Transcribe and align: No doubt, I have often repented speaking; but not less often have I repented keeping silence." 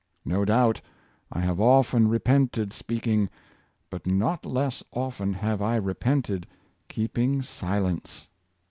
No 0.25 0.45
doubt, 0.45 0.81
I 1.31 1.41
have 1.41 1.59
often 1.59 2.07
repented 2.07 2.73
speaking; 2.73 3.29
but 3.91 4.07
not 4.07 4.47
less 4.47 4.81
often 4.91 5.31
have 5.35 5.61
I 5.61 5.75
repented 5.75 6.47
keeping 6.89 7.43
silence." 7.43 8.27